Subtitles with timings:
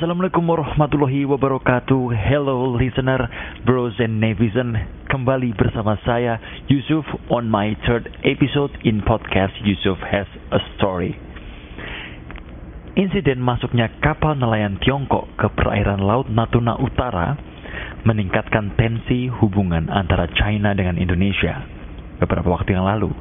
[0.00, 2.16] Assalamualaikum warahmatullahi wabarakatuh.
[2.16, 3.20] Hello listener,
[3.68, 4.72] bros and netizen
[5.12, 6.40] Kembali bersama saya
[6.72, 10.24] Yusuf on my third episode in podcast Yusuf Has
[10.56, 11.20] a Story.
[12.96, 17.36] Insiden masuknya kapal nelayan Tiongkok ke perairan Laut Natuna Utara
[18.08, 21.68] meningkatkan tensi hubungan antara China dengan Indonesia.
[22.16, 23.12] Beberapa waktu yang lalu.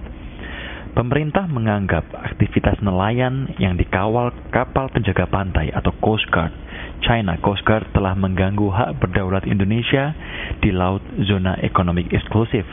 [0.95, 6.68] Pemerintah menganggap aktivitas nelayan yang dikawal kapal penjaga pantai atau Coast Guard
[7.03, 10.13] China Coast Guard telah mengganggu hak berdaulat Indonesia
[10.59, 12.67] di laut zona ekonomi eksklusif.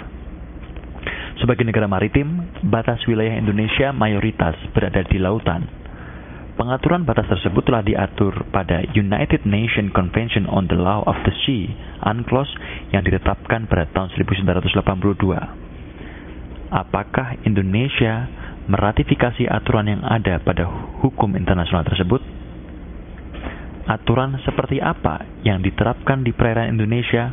[1.37, 5.69] Sebagai negara maritim, batas wilayah Indonesia mayoritas berada di lautan.
[6.57, 11.69] Pengaturan batas tersebut telah diatur pada United Nations Convention on the Law of the Sea,
[12.01, 12.49] UNCLOS,
[12.97, 15.67] yang ditetapkan pada tahun 1982
[16.71, 18.27] apakah Indonesia
[18.67, 20.67] meratifikasi aturan yang ada pada
[21.03, 22.36] hukum internasional tersebut?
[23.87, 27.31] Aturan seperti apa yang diterapkan di perairan Indonesia?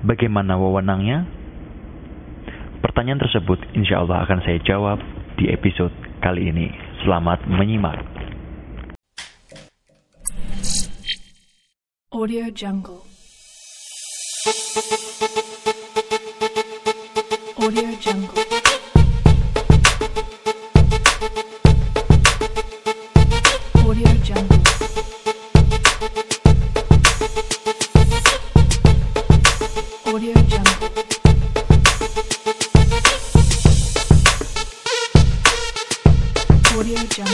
[0.00, 1.28] Bagaimana wewenangnya?
[2.80, 4.96] Pertanyaan tersebut insya Allah akan saya jawab
[5.36, 5.92] di episode
[6.24, 6.72] kali ini.
[7.04, 8.00] Selamat menyimak.
[12.08, 13.04] Audio Jungle.
[37.16, 37.32] Oke,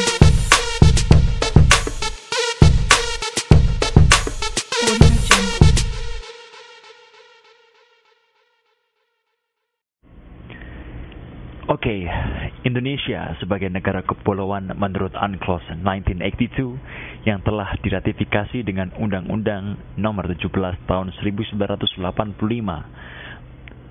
[12.63, 20.47] Indonesia sebagai negara kepulauan menurut UNCLOS 1982 yang telah diratifikasi dengan Undang-Undang Nomor 17
[20.87, 21.99] Tahun 1985.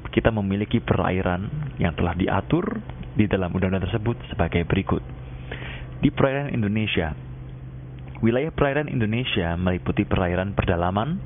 [0.08, 2.80] Kita memiliki perairan yang telah diatur
[3.20, 5.31] di dalam undang-undang tersebut sebagai berikut.
[6.02, 7.14] Di perairan Indonesia,
[8.26, 11.22] wilayah perairan Indonesia meliputi perairan pedalaman,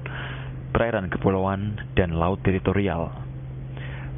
[0.76, 3.08] perairan kepulauan, dan laut teritorial.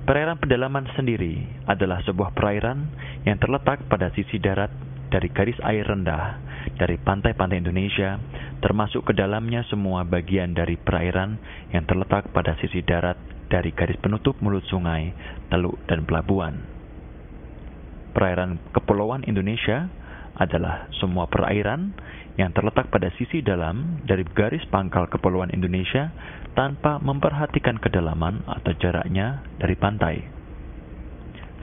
[0.10, 2.90] Perairan pedalaman sendiri adalah sebuah perairan
[3.30, 4.74] yang terletak pada sisi darat
[5.14, 6.42] dari garis air rendah
[6.82, 8.18] dari pantai-pantai Indonesia,
[8.58, 11.38] termasuk ke dalamnya semua bagian dari perairan
[11.70, 15.14] yang terletak pada sisi darat dari garis penutup mulut sungai,
[15.54, 16.66] teluk, dan pelabuhan.
[18.18, 19.94] Perairan kepulauan Indonesia
[20.38, 21.98] adalah semua perairan
[22.38, 26.14] yang terletak pada sisi dalam dari garis pangkal kepulauan Indonesia
[26.54, 30.22] tanpa memperhatikan kedalaman atau jaraknya dari pantai.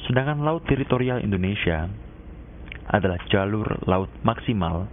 [0.04, 1.88] Sedangkan laut teritorial Indonesia
[2.90, 4.90] adalah jalur laut maksimal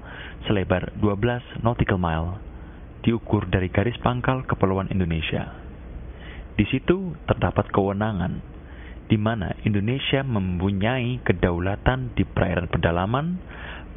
[0.48, 2.40] selebar 12 nautical mile
[3.02, 5.52] diukur dari garis pangkal kepulauan Indonesia.
[6.56, 8.52] Di situ terdapat kewenangan
[9.12, 13.44] di mana Indonesia mempunyai kedaulatan di perairan pedalaman,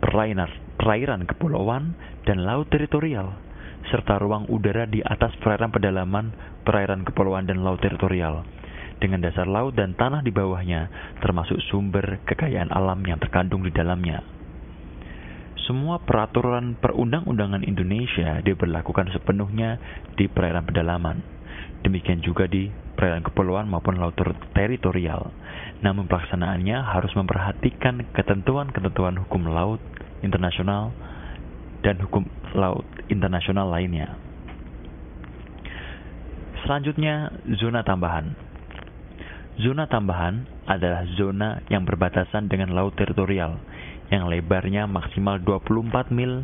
[0.04, 1.96] perairan, perairan kepulauan,
[2.28, 3.40] dan laut teritorial,
[3.88, 6.36] serta ruang udara di atas perairan pedalaman,
[6.68, 8.44] perairan kepulauan, dan laut teritorial,
[9.00, 10.92] dengan dasar laut dan tanah di bawahnya,
[11.24, 14.20] termasuk sumber kekayaan alam yang terkandung di dalamnya.
[15.64, 19.80] Semua peraturan perundang-undangan Indonesia diberlakukan sepenuhnya
[20.12, 21.24] di perairan pedalaman.
[21.80, 25.32] Demikian juga di perairan kepulauan maupun laut ter- teritorial.
[25.80, 29.80] Namun pelaksanaannya harus memperhatikan ketentuan-ketentuan hukum laut
[30.20, 30.92] internasional
[31.82, 34.14] dan hukum laut internasional lainnya.
[36.64, 37.28] Selanjutnya,
[37.60, 38.32] zona tambahan.
[39.60, 43.60] Zona tambahan adalah zona yang berbatasan dengan laut teritorial
[44.08, 46.42] yang lebarnya maksimal 24 mil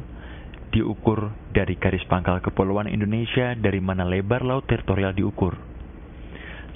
[0.71, 5.59] diukur dari garis pangkal kepulauan Indonesia dari mana lebar laut teritorial diukur.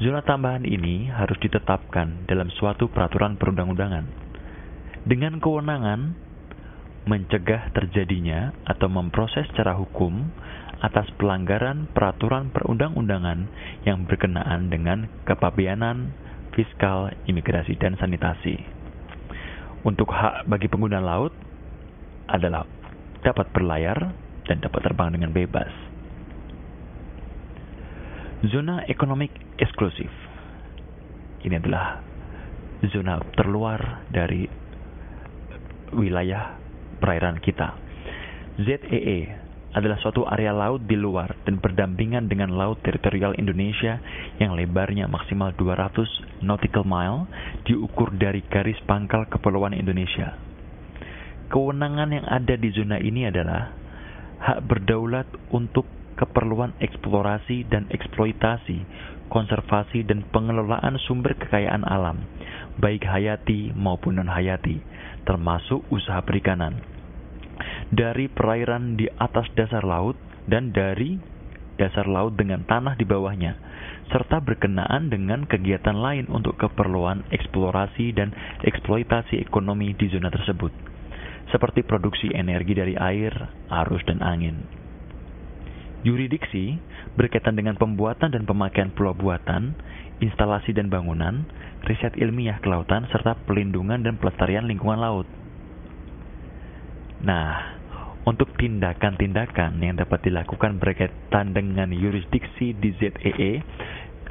[0.02, 4.04] Zona tambahan ini harus ditetapkan dalam suatu peraturan perundang-undangan
[5.06, 6.16] dengan kewenangan
[7.04, 10.32] mencegah terjadinya atau memproses secara hukum
[10.80, 13.48] atas pelanggaran peraturan perundang-undangan
[13.88, 16.12] yang berkenaan dengan kepabeanan,
[16.52, 18.60] fiskal, imigrasi, dan sanitasi.
[19.84, 21.32] Untuk hak bagi pengguna laut
[22.28, 22.64] adalah
[23.20, 24.16] dapat berlayar
[24.48, 25.72] dan dapat terbang dengan bebas.
[28.48, 30.12] Zona ekonomik eksklusif.
[31.44, 32.00] Ini adalah
[32.92, 34.44] zona terluar dari
[35.96, 36.63] wilayah
[37.04, 37.76] perairan kita.
[38.56, 39.44] ZEE
[39.76, 44.00] adalah suatu area laut di luar dan berdampingan dengan laut teritorial Indonesia
[44.40, 47.28] yang lebarnya maksimal 200 nautical mile
[47.68, 50.38] diukur dari garis pangkal kepulauan Indonesia.
[51.50, 53.74] Kewenangan yang ada di zona ini adalah
[54.40, 55.84] hak berdaulat untuk
[56.14, 58.78] keperluan eksplorasi dan eksploitasi,
[59.26, 62.22] konservasi dan pengelolaan sumber kekayaan alam,
[62.78, 64.78] baik hayati maupun non-hayati,
[65.26, 66.93] termasuk usaha perikanan.
[67.94, 70.18] Dari perairan di atas dasar laut
[70.50, 71.14] dan dari
[71.78, 73.54] dasar laut dengan tanah di bawahnya,
[74.10, 78.34] serta berkenaan dengan kegiatan lain untuk keperluan eksplorasi dan
[78.66, 80.74] eksploitasi ekonomi di zona tersebut,
[81.54, 83.30] seperti produksi energi dari air,
[83.70, 84.66] arus, dan angin.
[86.04, 86.76] Yuridiksi
[87.16, 89.72] berkaitan dengan pembuatan dan pemakaian pulau buatan,
[90.20, 91.48] instalasi dan bangunan,
[91.88, 95.24] riset ilmiah kelautan, serta pelindungan dan pelestarian lingkungan laut.
[97.24, 97.73] Nah,
[98.24, 103.60] untuk tindakan-tindakan yang dapat dilakukan berkaitan dengan yurisdiksi di ZEE,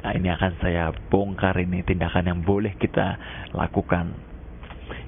[0.02, 3.18] nah ini akan saya bongkar ini tindakan yang boleh kita
[3.54, 4.18] lakukan,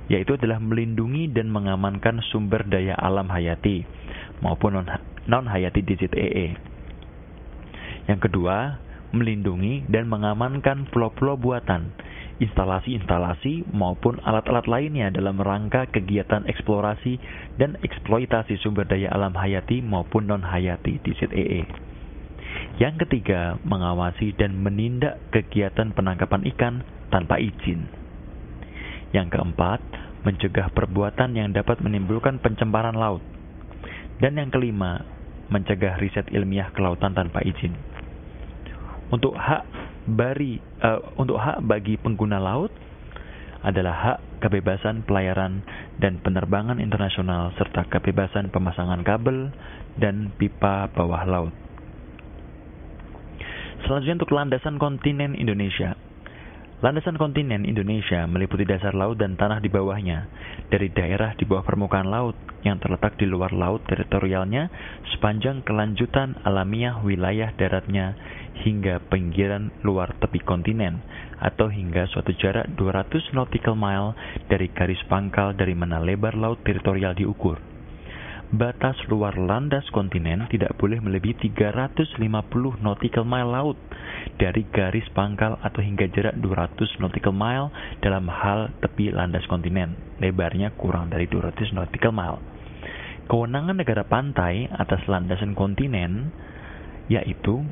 [0.06, 3.83] yaitu adalah melindungi dan mengamankan sumber daya alam hayati
[4.38, 4.87] maupun
[5.27, 6.49] non-hayati di ZEE.
[8.06, 8.79] Yang kedua,
[9.11, 11.91] melindungi dan mengamankan pulau-pulau buatan,
[12.37, 17.17] instalasi-instalasi maupun alat-alat lainnya dalam rangka kegiatan eksplorasi
[17.56, 21.62] dan eksploitasi sumber daya alam hayati maupun non-hayati di ZEE.
[22.77, 26.75] Yang ketiga, mengawasi dan menindak kegiatan penangkapan ikan
[27.09, 27.88] tanpa izin.
[29.17, 29.81] Yang keempat,
[30.29, 33.25] mencegah perbuatan yang dapat menimbulkan pencemaran laut.
[34.21, 35.05] Dan yang kelima,
[35.49, 37.73] mencegah riset ilmiah kelautan tanpa izin.
[39.09, 39.75] Untuk hak
[40.06, 42.70] bari uh, untuk hak bagi pengguna laut
[43.67, 45.67] adalah hak kebebasan pelayaran
[45.99, 49.50] dan penerbangan internasional serta kebebasan pemasangan kabel
[49.99, 51.55] dan pipa bawah laut.
[53.82, 55.99] Selanjutnya untuk landasan kontinen Indonesia.
[56.76, 60.28] Landasan kontinen Indonesia meliputi dasar laut dan tanah di bawahnya,
[60.69, 62.37] dari daerah di bawah permukaan laut
[62.69, 64.69] yang terletak di luar laut teritorialnya
[65.17, 68.20] sepanjang kelanjutan alamiah wilayah daratnya
[68.61, 71.00] hingga pinggiran luar tepi kontinen
[71.40, 74.12] atau hingga suatu jarak 200 nautical mile
[74.52, 77.56] dari garis pangkal dari mana lebar laut teritorial diukur
[78.54, 82.22] batas luar landas kontinen tidak boleh melebihi 350
[82.78, 83.78] nautical mile laut
[84.38, 87.75] dari garis pangkal atau hingga jarak 200 nautical mile
[88.06, 92.38] dalam hal tepi landas kontinen, lebarnya kurang dari 200 nautical mile.
[93.26, 96.31] Kewenangan negara pantai atas landasan kontinen
[97.10, 97.66] yaitu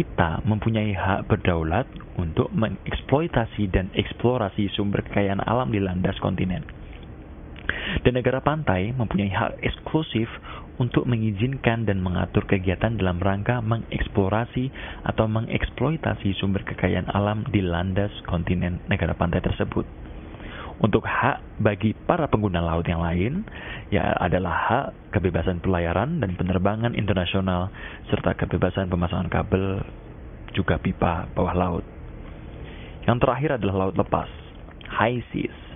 [0.00, 1.84] kita mempunyai hak berdaulat
[2.16, 6.79] untuk mengeksploitasi dan eksplorasi sumber kekayaan alam di landas kontinen
[8.00, 10.28] dan negara pantai mempunyai hak eksklusif
[10.80, 14.72] untuk mengizinkan dan mengatur kegiatan dalam rangka mengeksplorasi
[15.04, 19.84] atau mengeksploitasi sumber kekayaan alam di landas kontinen negara pantai tersebut.
[20.80, 23.44] Untuk hak bagi para pengguna laut yang lain,
[23.92, 27.68] ya adalah hak kebebasan pelayaran dan penerbangan internasional
[28.08, 29.84] serta kebebasan pemasangan kabel
[30.56, 31.84] juga pipa bawah laut.
[33.04, 34.32] Yang terakhir adalah laut lepas,
[34.88, 35.69] high seas.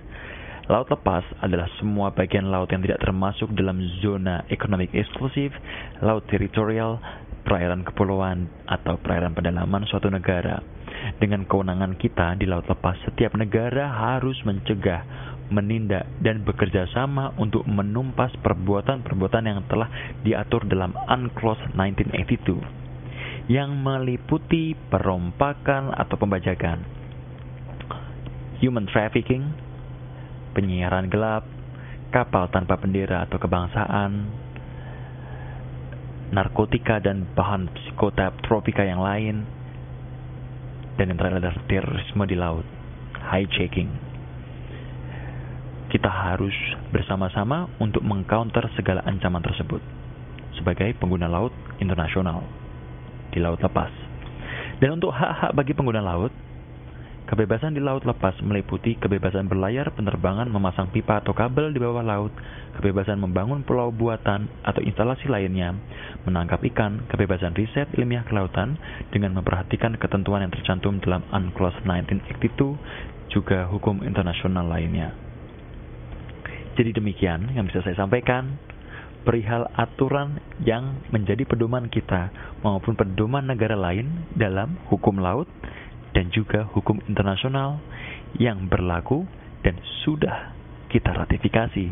[0.65, 5.53] Laut lepas adalah semua bagian laut yang tidak termasuk dalam zona ekonomi eksklusif,
[6.01, 6.97] laut teritorial,
[7.45, 10.57] perairan kepulauan, atau perairan pedalaman suatu negara.
[11.21, 15.05] Dengan kewenangan kita di laut lepas, setiap negara harus mencegah,
[15.53, 19.85] menindak, dan bekerja sama untuk menumpas perbuatan-perbuatan yang telah
[20.25, 22.85] diatur dalam UNCLOS 1982
[23.45, 26.81] yang meliputi perompakan atau pembajakan,
[28.57, 29.53] human trafficking,
[30.55, 31.43] penyiaran gelap,
[32.15, 34.31] kapal tanpa bendera atau kebangsaan,
[36.31, 39.43] narkotika dan bahan psikotropika yang lain,
[40.95, 42.65] dan yang terakhir adalah terorisme di laut,
[43.19, 43.91] hijacking.
[45.91, 46.55] Kita harus
[46.91, 49.83] bersama-sama untuk mengcounter segala ancaman tersebut
[50.55, 51.51] sebagai pengguna laut
[51.83, 52.43] internasional
[53.31, 53.91] di laut lepas.
[54.79, 56.31] Dan untuk hak-hak bagi pengguna laut,
[57.25, 62.29] Kebebasan di laut lepas meliputi kebebasan berlayar, penerbangan, memasang pipa atau kabel di bawah laut,
[62.77, 65.73] kebebasan membangun pulau buatan atau instalasi lainnya,
[66.29, 68.77] menangkap ikan, kebebasan riset ilmiah kelautan
[69.09, 75.17] dengan memperhatikan ketentuan yang tercantum dalam UNCLOS 1982, juga hukum internasional lainnya.
[76.77, 78.61] Jadi demikian yang bisa saya sampaikan
[79.25, 82.29] perihal aturan yang menjadi pedoman kita
[82.61, 85.49] maupun pedoman negara lain dalam hukum laut
[86.15, 87.83] dan juga hukum internasional
[88.39, 89.27] yang berlaku
[89.67, 89.75] dan
[90.07, 90.55] sudah
[90.87, 91.91] kita ratifikasi.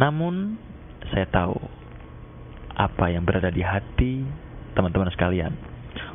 [0.00, 0.56] Namun,
[1.12, 1.60] saya tahu
[2.72, 4.24] apa yang berada di hati
[4.72, 5.52] teman-teman sekalian.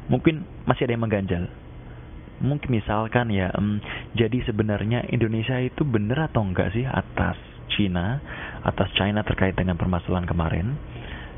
[0.10, 1.46] Mungkin masih ada yang mengganjal.
[2.41, 3.77] Mungkin misalkan ya, um,
[4.17, 7.38] jadi sebenarnya Indonesia itu benar atau enggak sih atas
[7.77, 8.20] China,
[8.65, 10.74] atas China terkait dengan permasalahan kemarin?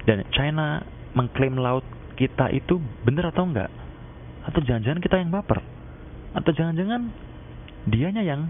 [0.08, 1.84] Dan China mengklaim laut
[2.16, 3.70] kita itu benar atau enggak?
[4.48, 5.60] Atau jangan-jangan kita yang baper?
[6.32, 7.12] Atau jangan-jangan
[7.92, 8.48] dianya yang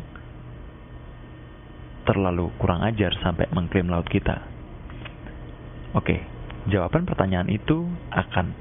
[2.05, 4.39] terlalu kurang ajar sampai mengklaim laut kita?
[5.97, 6.21] Oke,
[6.69, 8.53] jawaban pertanyaan itu akan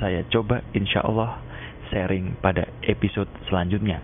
[0.00, 1.40] saya coba insya Allah
[1.92, 4.00] sharing pada episode selanjutnya.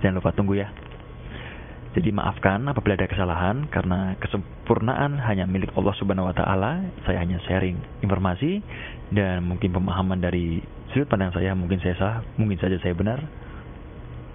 [0.00, 0.68] Jangan lupa tunggu ya.
[1.96, 6.84] Jadi maafkan apabila ada kesalahan karena kesempurnaan hanya milik Allah Subhanahu wa taala.
[7.08, 8.60] Saya hanya sharing informasi
[9.16, 10.60] dan mungkin pemahaman dari
[10.92, 13.24] sudut pandang saya mungkin saya salah, mungkin saja saya benar.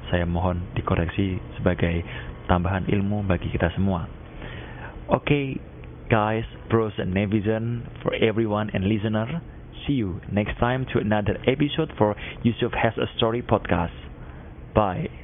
[0.09, 2.01] Saya mohon dikoreksi sebagai
[2.49, 4.09] tambahan ilmu bagi kita semua.
[5.13, 5.45] Oke, okay,
[6.09, 9.37] guys, bros and netizen, for everyone and listener,
[9.85, 13.93] see you next time to another episode for Yusuf Has a Story podcast.
[14.73, 15.20] Bye.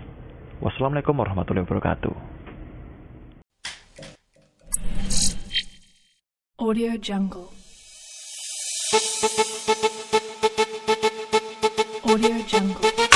[0.57, 2.13] Wassalamualaikum warahmatullahi wabarakatuh.
[6.57, 7.47] Audio Jungle.
[12.09, 13.06] Audio Jungle.